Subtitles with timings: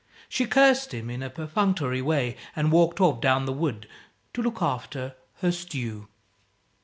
[0.27, 3.87] She cursed him, in a perfunctory way, and walked off, down the wood,
[4.33, 6.07] to look after her stew.